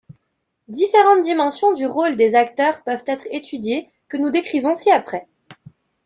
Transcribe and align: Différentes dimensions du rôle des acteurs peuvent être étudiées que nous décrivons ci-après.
Différentes 0.67 1.21
dimensions 1.21 1.73
du 1.73 1.85
rôle 1.85 2.17
des 2.17 2.33
acteurs 2.33 2.81
peuvent 2.81 3.03
être 3.05 3.27
étudiées 3.29 3.87
que 4.09 4.17
nous 4.17 4.31
décrivons 4.31 4.73
ci-après. 4.73 5.27